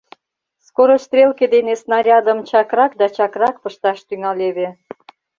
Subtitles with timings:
[0.67, 4.69] Скорострелке дене снарядым чакрак да чакрак пышташ тӱҥалеве..